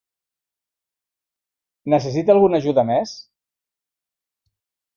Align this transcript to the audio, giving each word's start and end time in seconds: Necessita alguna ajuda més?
Necessita 1.95 2.35
alguna 2.37 2.63
ajuda 2.63 2.87
més? 2.93 3.15